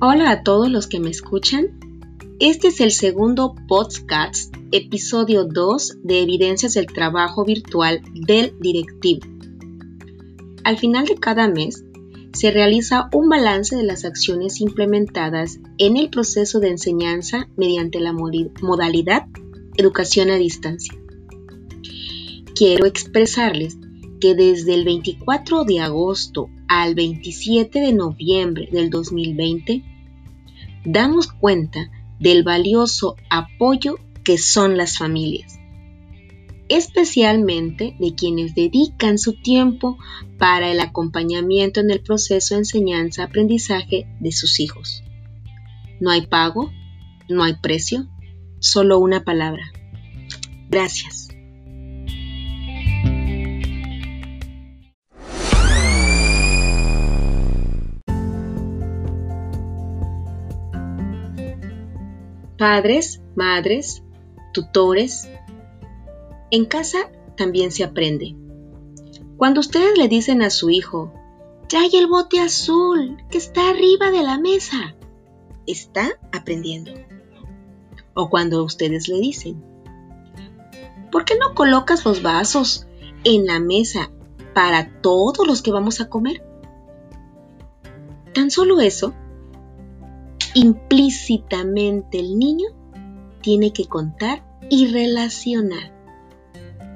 Hola 0.00 0.30
a 0.30 0.42
todos 0.44 0.70
los 0.70 0.86
que 0.86 1.00
me 1.00 1.10
escuchan. 1.10 1.80
Este 2.38 2.68
es 2.68 2.80
el 2.80 2.92
segundo 2.92 3.56
podcast, 3.66 4.54
episodio 4.70 5.42
2 5.42 6.04
de 6.04 6.22
Evidencias 6.22 6.74
del 6.74 6.86
Trabajo 6.86 7.44
Virtual 7.44 8.00
del 8.14 8.54
Directivo. 8.60 9.26
Al 10.62 10.78
final 10.78 11.06
de 11.06 11.16
cada 11.16 11.48
mes 11.48 11.84
se 12.32 12.52
realiza 12.52 13.08
un 13.12 13.28
balance 13.28 13.74
de 13.74 13.82
las 13.82 14.04
acciones 14.04 14.60
implementadas 14.60 15.58
en 15.78 15.96
el 15.96 16.10
proceso 16.10 16.60
de 16.60 16.68
enseñanza 16.68 17.48
mediante 17.56 17.98
la 17.98 18.12
modalidad 18.12 19.26
educación 19.76 20.30
a 20.30 20.36
distancia. 20.36 20.96
Quiero 22.54 22.86
expresarles 22.86 23.76
que 24.20 24.36
desde 24.36 24.74
el 24.74 24.84
24 24.84 25.64
de 25.64 25.80
agosto 25.80 26.50
al 26.68 26.94
27 26.94 27.80
de 27.80 27.92
noviembre 27.92 28.68
del 28.70 28.90
2020 28.90 29.82
damos 30.84 31.28
cuenta 31.32 31.90
del 32.20 32.42
valioso 32.42 33.16
apoyo 33.30 33.96
que 34.24 34.38
son 34.38 34.76
las 34.76 34.98
familias, 34.98 35.58
especialmente 36.68 37.96
de 37.98 38.14
quienes 38.14 38.54
dedican 38.54 39.18
su 39.18 39.34
tiempo 39.34 39.98
para 40.38 40.70
el 40.70 40.80
acompañamiento 40.80 41.80
en 41.80 41.90
el 41.90 42.00
proceso 42.00 42.54
de 42.54 42.60
enseñanza-aprendizaje 42.60 44.06
de 44.20 44.32
sus 44.32 44.60
hijos. 44.60 45.02
No 46.00 46.10
hay 46.10 46.26
pago, 46.26 46.70
no 47.28 47.42
hay 47.42 47.54
precio, 47.54 48.06
solo 48.60 48.98
una 48.98 49.24
palabra. 49.24 49.72
Gracias. 50.68 51.28
Padres, 62.58 63.22
madres, 63.36 64.02
tutores. 64.52 65.30
En 66.50 66.64
casa 66.64 66.98
también 67.36 67.70
se 67.70 67.84
aprende. 67.84 68.34
Cuando 69.36 69.60
ustedes 69.60 69.96
le 69.96 70.08
dicen 70.08 70.42
a 70.42 70.50
su 70.50 70.68
hijo, 70.68 71.12
ya 71.68 71.82
hay 71.82 71.90
el 71.94 72.08
bote 72.08 72.40
azul 72.40 73.16
que 73.30 73.38
está 73.38 73.70
arriba 73.70 74.10
de 74.10 74.24
la 74.24 74.40
mesa, 74.40 74.96
está 75.68 76.10
aprendiendo. 76.32 76.90
O 78.14 78.28
cuando 78.28 78.64
ustedes 78.64 79.06
le 79.06 79.20
dicen, 79.20 79.62
¿por 81.12 81.24
qué 81.24 81.36
no 81.36 81.54
colocas 81.54 82.04
los 82.04 82.22
vasos 82.22 82.88
en 83.22 83.46
la 83.46 83.60
mesa 83.60 84.10
para 84.52 85.00
todos 85.00 85.46
los 85.46 85.62
que 85.62 85.70
vamos 85.70 86.00
a 86.00 86.08
comer? 86.08 86.42
Tan 88.34 88.50
solo 88.50 88.80
eso 88.80 89.14
implícitamente 90.58 92.18
el 92.18 92.36
niño 92.36 92.66
tiene 93.42 93.72
que 93.72 93.84
contar 93.84 94.44
y 94.68 94.88
relacionar. 94.88 95.92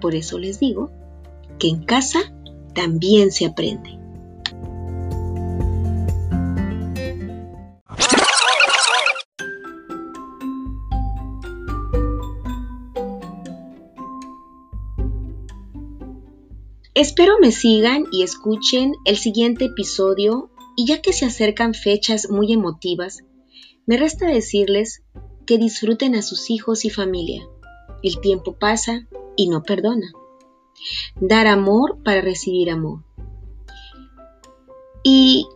Por 0.00 0.14
eso 0.14 0.38
les 0.38 0.60
digo 0.60 0.92
que 1.58 1.68
en 1.68 1.82
casa 1.82 2.20
también 2.72 3.32
se 3.32 3.46
aprende. 3.46 3.98
Espero 16.94 17.38
me 17.40 17.50
sigan 17.50 18.04
y 18.12 18.22
escuchen 18.22 18.94
el 19.04 19.16
siguiente 19.16 19.66
episodio 19.66 20.50
y 20.76 20.86
ya 20.86 21.02
que 21.02 21.12
se 21.12 21.26
acercan 21.26 21.74
fechas 21.74 22.30
muy 22.30 22.52
emotivas, 22.52 23.24
me 23.88 23.96
resta 23.96 24.26
decirles 24.26 25.02
que 25.46 25.56
disfruten 25.56 26.14
a 26.14 26.20
sus 26.20 26.50
hijos 26.50 26.84
y 26.84 26.90
familia. 26.90 27.48
El 28.02 28.20
tiempo 28.20 28.52
pasa 28.52 29.08
y 29.34 29.48
no 29.48 29.62
perdona. 29.62 30.12
Dar 31.18 31.46
amor 31.46 31.96
para 32.04 32.20
recibir 32.20 32.70
amor. 32.70 33.02
Y 35.02 35.48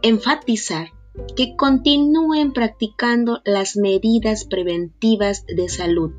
enfatizar 0.00 0.92
que 1.36 1.56
continúen 1.56 2.54
practicando 2.54 3.42
las 3.44 3.76
medidas 3.76 4.46
preventivas 4.46 5.44
de 5.44 5.68
salud. 5.68 6.12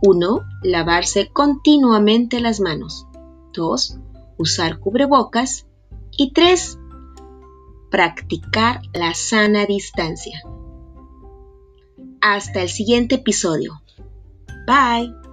1. 0.00 0.40
Lavarse 0.62 1.28
continuamente 1.30 2.40
las 2.40 2.58
manos. 2.58 3.06
2. 3.52 3.98
Usar 4.38 4.78
cubrebocas. 4.80 5.66
Y 6.16 6.32
3 6.32 6.78
practicar 7.90 8.80
la 8.92 9.14
sana 9.14 9.66
distancia. 9.66 10.42
Hasta 12.20 12.62
el 12.62 12.68
siguiente 12.68 13.16
episodio. 13.16 13.80
Bye. 14.66 15.27